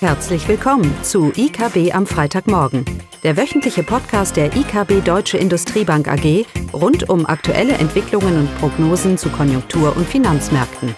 [0.00, 2.84] Herzlich willkommen zu IKB am Freitagmorgen,
[3.22, 9.30] der wöchentliche Podcast der IKB Deutsche Industriebank AG rund um aktuelle Entwicklungen und Prognosen zu
[9.30, 10.94] Konjunktur- und Finanzmärkten.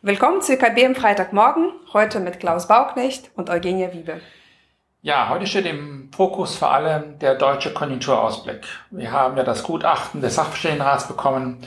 [0.00, 4.22] Willkommen zu IKB am Freitagmorgen, heute mit Klaus Bauknecht und Eugenia Wiebe.
[5.06, 8.66] Ja, heute steht im Fokus vor allem der deutsche Konjunkturausblick.
[8.90, 11.58] Wir haben ja das Gutachten des Sachverständigenrats bekommen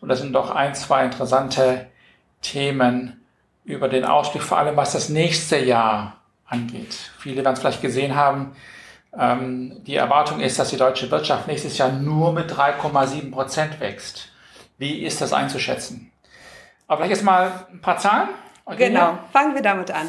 [0.00, 1.88] und da sind doch ein, zwei interessante
[2.40, 3.26] Themen
[3.66, 6.94] über den Ausblick, vor allem was das nächste Jahr angeht.
[7.18, 8.56] Viele werden es vielleicht gesehen haben.
[9.14, 14.30] Ähm, die Erwartung ist, dass die deutsche Wirtschaft nächstes Jahr nur mit 3,7 Prozent wächst.
[14.78, 16.10] Wie ist das einzuschätzen?
[16.86, 18.30] Aber vielleicht jetzt mal ein paar Zahlen.
[18.78, 20.06] Genau, fangen wir damit an.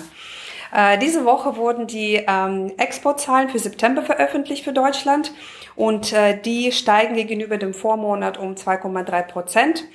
[0.73, 5.33] Äh, diese Woche wurden die ähm, Exportzahlen für September veröffentlicht für Deutschland
[5.75, 9.85] und äh, die steigen gegenüber dem Vormonat um 2,3 Prozent.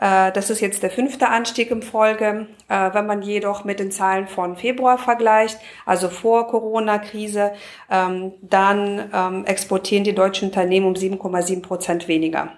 [0.00, 2.46] Äh, das ist jetzt der fünfte Anstieg im Folge.
[2.68, 7.52] Äh, wenn man jedoch mit den Zahlen von Februar vergleicht, also vor Corona-Krise,
[7.90, 12.52] ähm, dann ähm, exportieren die deutschen Unternehmen um 7,7 Prozent weniger.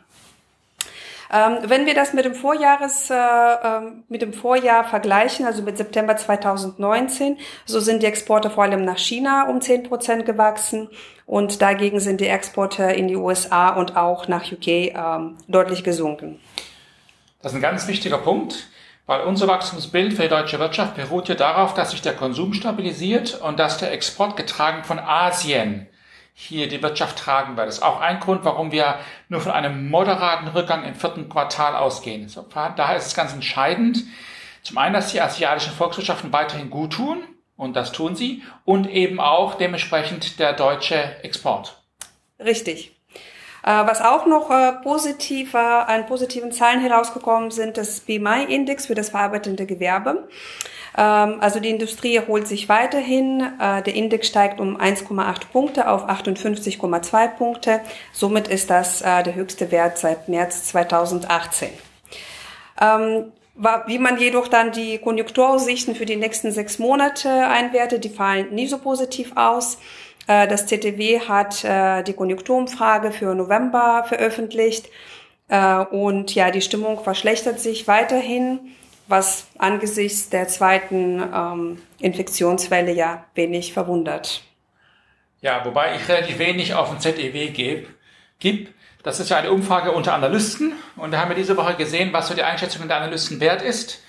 [1.31, 5.77] Ähm, wenn wir das mit dem Vorjahres, äh, äh, mit dem Vorjahr vergleichen, also mit
[5.77, 10.89] September 2019, so sind die Exporte vor allem nach China um 10 Prozent gewachsen
[11.27, 14.95] und dagegen sind die Exporte in die USA und auch nach UK äh,
[15.49, 16.41] deutlich gesunken.
[17.43, 18.69] Das ist ein ganz wichtiger Punkt,
[19.07, 23.41] weil unser Wachstumsbild für die deutsche Wirtschaft beruht ja darauf, dass sich der Konsum stabilisiert
[23.43, 25.87] und dass der Export getragen von Asien
[26.41, 27.67] hier die Wirtschaft tragen wird.
[27.67, 31.75] Das ist auch ein Grund, warum wir nur von einem moderaten Rückgang im vierten Quartal
[31.75, 32.33] ausgehen.
[32.77, 34.05] Daher ist es ganz entscheidend,
[34.63, 37.25] zum einen, dass die asiatischen Volkswirtschaften weiterhin gut tun,
[37.57, 41.83] und das tun sie, und eben auch dementsprechend der deutsche Export.
[42.39, 42.98] Richtig.
[43.69, 49.11] Äh, was auch noch äh, positiver, an positiven Zahlen herausgekommen sind, das BMI-Index für das
[49.11, 50.27] verarbeitende Gewerbe.
[50.97, 53.41] Ähm, also die Industrie erholt sich weiterhin.
[53.61, 57.81] Äh, der Index steigt um 1,8 Punkte auf 58,2 Punkte.
[58.11, 61.69] Somit ist das der höchste Wert seit März 2018.
[62.81, 63.33] Ähm,
[63.87, 68.69] wie man jedoch dann die Konjunkturaussichten für die nächsten sechs Monate einwertet, die fallen nie
[68.69, 69.79] so positiv aus.
[70.29, 71.65] Äh, das ZTW hat
[72.07, 74.89] die Konjunkturumfrage für November veröffentlicht
[75.91, 78.77] und ja, die Stimmung verschlechtert sich weiterhin
[79.09, 84.43] was angesichts der zweiten ähm, Infektionswelle ja wenig verwundert.
[85.41, 87.87] Ja, wobei ich relativ wenig auf den ZEW gebe.
[88.39, 88.75] Gib.
[89.03, 92.29] Das ist ja eine Umfrage unter Analysten und da haben wir diese Woche gesehen, was
[92.29, 94.03] so die Einschätzung der Analysten wert ist.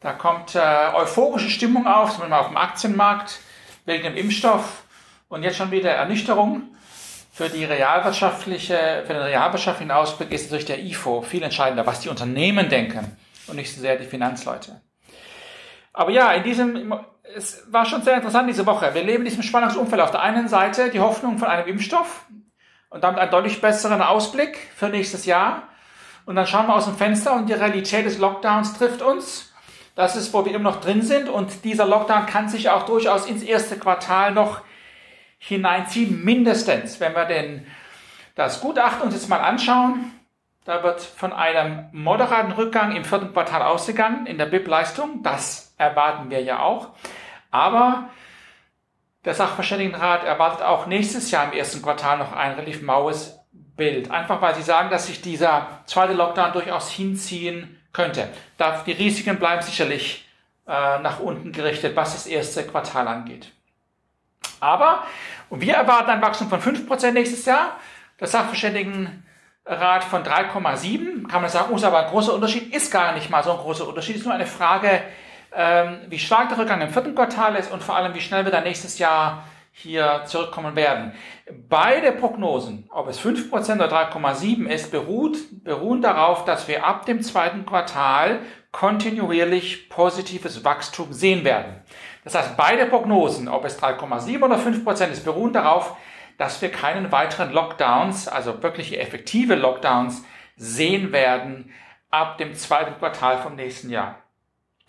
[0.00, 0.60] Da kommt äh,
[0.94, 3.40] euphorische Stimmung auf, zum Beispiel auf dem Aktienmarkt
[3.84, 4.84] wegen dem Impfstoff
[5.30, 6.74] und jetzt schon wieder Ernüchterung.
[7.32, 12.10] Für die realwirtschaftliche, für den realwirtschaftlichen Ausblick ist natürlich der IFO viel entscheidender, was die
[12.10, 14.82] Unternehmen denken und nicht so sehr die Finanzleute.
[15.92, 16.92] Aber ja, in diesem,
[17.34, 18.92] es war schon sehr interessant diese Woche.
[18.92, 20.02] Wir leben in diesem Spannungsumfeld.
[20.02, 22.26] Auf der einen Seite die Hoffnung von einem Impfstoff
[22.90, 25.68] und damit einen deutlich besseren Ausblick für nächstes Jahr.
[26.26, 29.52] Und dann schauen wir aus dem Fenster und die Realität des Lockdowns trifft uns.
[29.94, 31.28] Das ist, wo wir immer noch drin sind.
[31.28, 34.62] Und dieser Lockdown kann sich auch durchaus ins erste Quartal noch
[35.40, 37.00] hineinziehen, mindestens.
[37.00, 37.66] Wenn wir denn
[38.36, 40.12] das Gutachten uns jetzt mal anschauen,
[40.64, 45.22] da wird von einem moderaten Rückgang im vierten Quartal ausgegangen in der BIP-Leistung.
[45.22, 46.90] Das erwarten wir ja auch.
[47.50, 48.10] Aber
[49.24, 53.40] der Sachverständigenrat erwartet auch nächstes Jahr im ersten Quartal noch ein relativ maues
[53.76, 54.10] Bild.
[54.10, 58.28] Einfach weil sie sagen, dass sich dieser zweite Lockdown durchaus hinziehen könnte.
[58.86, 60.28] Die Risiken bleiben sicherlich
[60.68, 63.52] äh, nach unten gerichtet, was das erste Quartal angeht.
[64.60, 65.04] Aber
[65.50, 67.78] wir erwarten ein Wachstum von 5% nächstes Jahr.
[68.20, 69.24] Der Sachverständigen
[69.66, 71.28] Rat von 3,7.
[71.28, 72.74] Kann man sagen, oh, ist aber ein großer Unterschied.
[72.74, 74.16] Ist gar nicht mal so ein großer Unterschied.
[74.16, 75.02] Ist nur eine Frage,
[75.54, 78.52] ähm, wie stark der Rückgang im vierten Quartal ist und vor allem, wie schnell wir
[78.52, 81.12] dann nächstes Jahr hier zurückkommen werden.
[81.68, 87.22] Beide Prognosen, ob es 5% oder 3,7 ist, beruht, beruhen darauf, dass wir ab dem
[87.22, 88.40] zweiten Quartal
[88.72, 91.82] kontinuierlich positives Wachstum sehen werden.
[92.24, 95.96] Das heißt, beide Prognosen, ob es 3,7 oder 5% ist, beruhen darauf,
[96.38, 100.24] dass wir keinen weiteren Lockdowns, also wirklich effektive Lockdowns,
[100.56, 101.72] sehen werden
[102.10, 104.22] ab dem zweiten Quartal vom nächsten Jahr.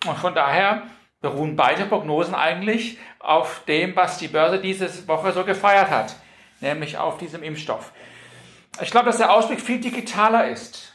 [0.06, 0.82] Und von daher
[1.20, 6.16] beruhen beide Prognosen eigentlich auf dem, was die Börse diese Woche so gefeiert hat,
[6.60, 7.92] nämlich auf diesem Impfstoff.
[8.80, 10.94] Ich glaube, dass der Ausblick viel digitaler ist.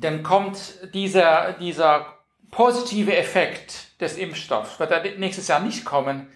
[0.00, 0.58] Denn kommt
[0.92, 2.06] dieser, dieser
[2.50, 6.32] positive Effekt des Impfstoffs, wird er nächstes Jahr nicht kommen,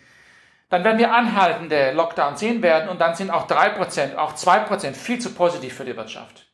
[0.68, 5.18] dann werden wir anhaltende Lockdowns sehen werden und dann sind auch 3%, auch 2% viel
[5.18, 6.46] zu positiv für die Wirtschaft.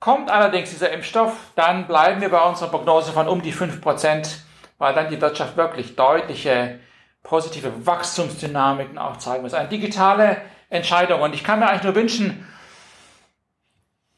[0.00, 4.36] Kommt allerdings dieser Impfstoff, dann bleiben wir bei unserer Prognose von um die 5%,
[4.78, 6.80] weil dann die Wirtschaft wirklich deutliche
[7.22, 9.54] positive Wachstumsdynamiken auch zeigen muss.
[9.54, 10.38] Eine digitale
[10.70, 11.22] Entscheidung.
[11.22, 12.46] Und ich kann mir eigentlich nur wünschen,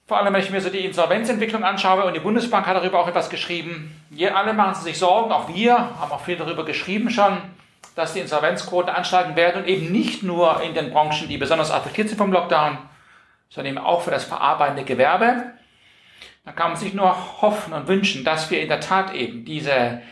[0.06, 3.08] vor allem wenn ich mir so die Insolvenzentwicklung anschaue und die Bundesbank hat darüber auch
[3.08, 4.00] etwas geschrieben.
[4.08, 7.38] Wir alle machen sich Sorgen, auch wir haben auch viel darüber geschrieben schon,
[7.96, 12.08] dass die Insolvenzquoten ansteigen werden und eben nicht nur in den Branchen, die besonders affektiert
[12.08, 12.78] sind vom Lockdown,
[13.48, 15.52] sondern eben auch für das verarbeitende Gewerbe.
[16.44, 20.02] Da kann man sich nur hoffen und wünschen, dass wir in der Tat eben diese,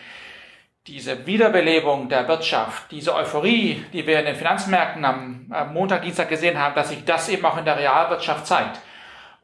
[0.88, 6.58] diese Wiederbelebung der Wirtschaft, diese Euphorie, die wir in den Finanzmärkten am Montag, Dienstag gesehen
[6.58, 8.80] haben, dass sich das eben auch in der Realwirtschaft zeigt,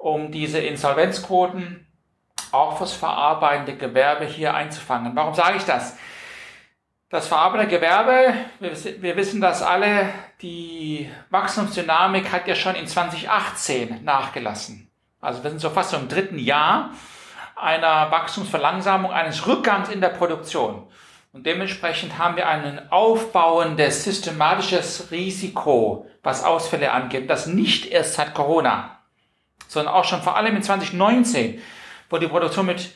[0.00, 1.86] um diese Insolvenzquoten
[2.52, 5.14] auch fürs verarbeitende Gewerbe hier einzufangen.
[5.14, 5.96] Warum sage ich das?
[7.10, 10.08] Das verarbeitende Gewerbe, wir, wir wissen das alle,
[10.40, 14.90] die Wachstumsdynamik hat ja schon in 2018 nachgelassen.
[15.20, 16.92] Also wir sind so fast im dritten Jahr
[17.54, 20.86] einer Wachstumsverlangsamung, eines Rückgangs in der Produktion.
[21.32, 27.28] Und dementsprechend haben wir ein aufbauendes, systematisches Risiko, was Ausfälle angeht.
[27.28, 28.99] Das nicht erst seit Corona,
[29.70, 31.62] sondern auch schon vor allem in 2019,
[32.10, 32.92] wo die Produktion mit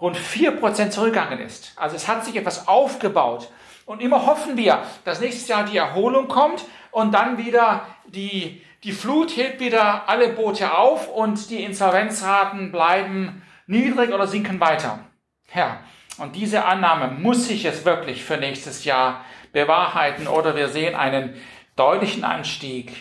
[0.00, 1.72] rund vier Prozent zurückgegangen ist.
[1.76, 3.50] Also es hat sich etwas aufgebaut.
[3.84, 8.92] Und immer hoffen wir, dass nächstes Jahr die Erholung kommt und dann wieder die die
[8.92, 15.00] Flut hebt wieder alle Boote auf und die Insolvenzraten bleiben niedrig oder sinken weiter.
[15.52, 15.80] Ja,
[16.18, 21.34] und diese Annahme muss sich jetzt wirklich für nächstes Jahr bewahrheiten oder wir sehen einen
[21.74, 22.92] deutlichen Anstieg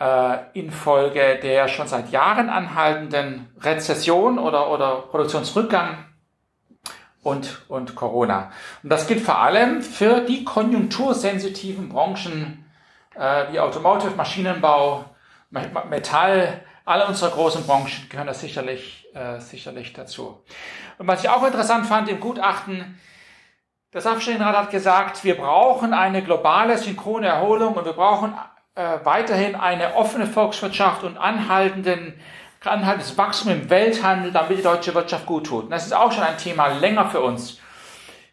[0.00, 5.98] äh, infolge der schon seit Jahren anhaltenden Rezession oder, oder Produktionsrückgang
[7.22, 8.50] und, und Corona.
[8.82, 12.64] Und das gilt vor allem für die konjunktursensitiven Branchen
[13.14, 15.04] äh, wie Automotive, Maschinenbau,
[15.50, 20.42] Metall, alle unsere großen Branchen gehören da sicherlich, äh, sicherlich dazu.
[20.98, 22.98] Und was ich auch interessant fand im Gutachten,
[23.92, 28.34] der Sachverständigenrat hat gesagt, wir brauchen eine globale synchrone Erholung und wir brauchen
[29.04, 32.14] weiterhin eine offene Volkswirtschaft und anhaltenden,
[32.64, 35.64] anhaltendes Wachstum im Welthandel, damit die deutsche Wirtschaft gut tut.
[35.64, 37.58] Und das ist auch schon ein Thema länger für uns.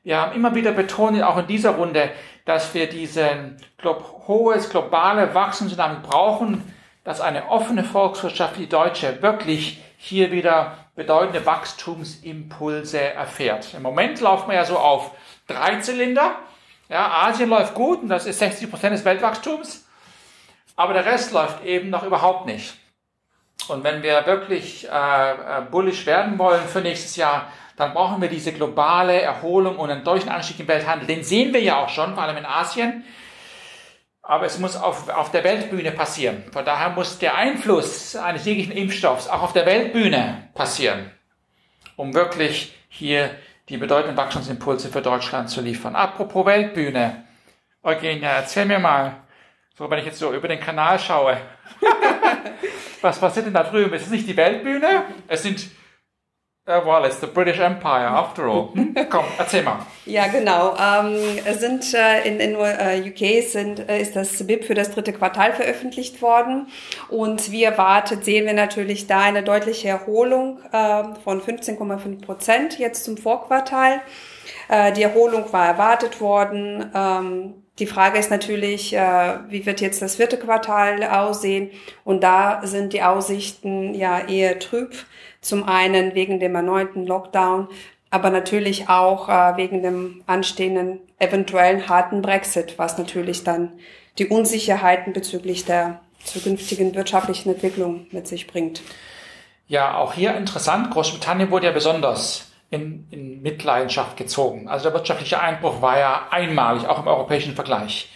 [0.03, 2.09] Wir haben immer wieder betont, auch in dieser Runde,
[2.45, 6.63] dass wir diesen glaub, hohes globale Wachstumsdynamik brauchen,
[7.03, 13.73] dass eine offene Volkswirtschaft wie die deutsche wirklich hier wieder bedeutende Wachstumsimpulse erfährt.
[13.73, 15.11] Im Moment laufen wir ja so auf
[15.47, 16.35] drei Zylinder.
[16.89, 19.86] Ja, Asien läuft gut und das ist 60 Prozent des Weltwachstums.
[20.77, 22.75] Aber der Rest läuft eben noch überhaupt nicht.
[23.67, 28.29] Und wenn wir wirklich äh, äh bullish werden wollen für nächstes Jahr, dann brauchen wir
[28.29, 31.07] diese globale Erholung und einen deutlichen Anstieg im Welthandel.
[31.07, 33.03] Den sehen wir ja auch schon, vor allem in Asien
[34.27, 36.43] aber es muss auf, auf der Weltbühne passieren.
[36.51, 41.11] Von daher muss der Einfluss eines jeglichen Impfstoffs auch auf der Weltbühne passieren,
[41.95, 43.31] um wirklich hier
[43.69, 45.95] die bedeutenden Wachstumsimpulse für Deutschland zu liefern.
[45.95, 47.23] Apropos Weltbühne.
[47.83, 49.15] Eugenia, erzähl mir mal,
[49.77, 51.37] so wenn ich jetzt so über den Kanal schaue,
[53.01, 53.93] was passiert denn da drüben?
[53.93, 55.03] Ist es nicht die Weltbühne?
[55.27, 55.67] Es sind
[56.69, 58.73] Uh, well, it's the British Empire after all.
[58.73, 58.93] Hm?
[59.09, 59.79] Komm, erzähl mal.
[60.05, 60.75] Ja, genau.
[60.75, 65.13] Ähm, sind äh, in, in äh, UK sind, äh, ist das BIP für das dritte
[65.13, 66.67] Quartal veröffentlicht worden
[67.07, 73.05] und wie erwartet sehen wir natürlich da eine deutliche Erholung äh, von 15,5 Prozent jetzt
[73.05, 74.01] zum Vorquartal.
[74.67, 76.91] Äh, die Erholung war erwartet worden.
[76.93, 81.69] Ähm, die Frage ist natürlich, äh, wie wird jetzt das vierte Quartal aussehen?
[82.03, 84.95] Und da sind die Aussichten ja eher trüb.
[85.41, 87.67] Zum einen wegen dem erneuten Lockdown,
[88.09, 93.73] aber natürlich auch äh, wegen dem anstehenden eventuellen harten Brexit, was natürlich dann
[94.17, 98.81] die Unsicherheiten bezüglich der zukünftigen wirtschaftlichen Entwicklung mit sich bringt.
[99.67, 100.91] Ja, auch hier interessant.
[100.91, 104.67] Großbritannien wurde ja besonders in, in Mitleidenschaft gezogen.
[104.67, 108.09] Also der wirtschaftliche Einbruch war ja einmalig, auch im europäischen Vergleich.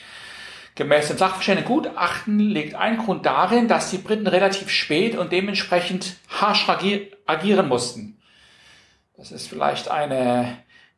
[0.76, 6.68] Gemäß dem Sachverständigengutachten liegt ein Grund darin, dass die Briten relativ spät und dementsprechend harsch
[7.26, 8.22] agieren mussten.
[9.18, 10.58] Das ist vielleicht eine,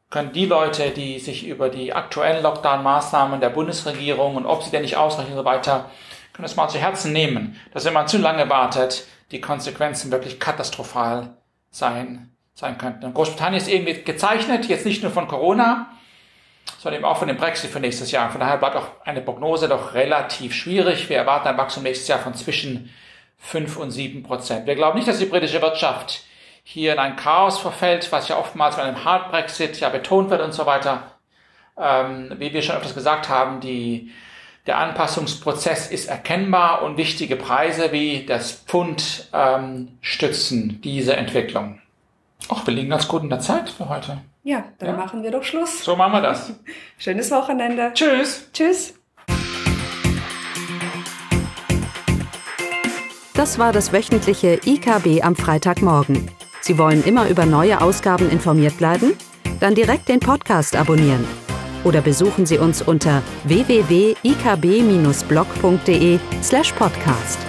[0.10, 4.84] können die Leute, die sich über die aktuellen Lockdown-Maßnahmen der Bundesregierung und ob sie denn
[4.84, 5.90] nicht ausreichen und so weiter,
[6.34, 10.40] können es mal zu Herzen nehmen, dass wenn man zu lange wartet, die Konsequenzen wirklich
[10.40, 11.38] katastrophal
[11.70, 13.06] sein, sein könnten.
[13.06, 15.88] Und Großbritannien ist irgendwie gezeichnet, jetzt nicht nur von Corona,
[16.80, 18.30] sondern eben auch von dem Brexit für nächstes Jahr.
[18.30, 21.10] Von daher bleibt auch eine Prognose doch relativ schwierig.
[21.10, 22.94] Wir erwarten ein Wachstum nächstes Jahr von zwischen
[23.40, 24.68] 5 und 7 Prozent.
[24.68, 26.24] Wir glauben nicht, dass die britische Wirtschaft
[26.64, 30.42] hier in ein Chaos verfällt, was ja oftmals bei einem Hard Brexit ja betont wird
[30.42, 31.12] und so weiter.
[31.78, 34.12] Ähm, wie wir schon öfters gesagt haben, die
[34.66, 41.83] Der Anpassungsprozess ist erkennbar und wichtige Preise wie das Pfund ähm, stützen diese Entwicklung.
[42.50, 44.18] Ach, wir liegen ganz gut in der Zeit für heute.
[44.44, 44.98] Ja, dann Ja.
[44.98, 45.84] machen wir doch Schluss.
[45.84, 46.52] So machen wir das.
[46.98, 47.92] Schönes Wochenende.
[47.94, 48.50] Tschüss.
[48.54, 48.94] Tschüss.
[53.34, 56.30] Das war das wöchentliche IKB am Freitagmorgen.
[56.62, 59.14] Sie wollen immer über neue Ausgaben informiert bleiben?
[59.60, 61.26] Dann direkt den Podcast abonnieren.
[61.84, 67.40] Oder besuchen Sie uns unter www.ikb-blog.de slash podcast.